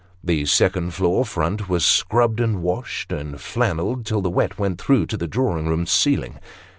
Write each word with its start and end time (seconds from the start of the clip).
The 0.23 0.47
second 0.47 0.95
floor 0.95 1.23
front 1.25 1.69
was 1.69 1.85
scrubbed, 1.85 2.39
and 2.39 2.63
washed, 2.63 3.11
and 3.11 3.35
flannelled, 3.39 4.03
till 4.03 4.23
the 4.23 4.31
wet 4.31 4.57
went 4.57 4.81
through 4.81 5.05
to 5.05 5.15
the 5.15 5.27
drawing 5.27 5.67
room 5.67 5.85
ceiling. 5.85 6.39